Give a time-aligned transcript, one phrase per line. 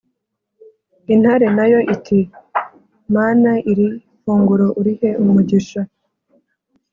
[1.13, 3.87] intare nayo iti"mana iri
[4.21, 5.81] funguro urihe umugisha".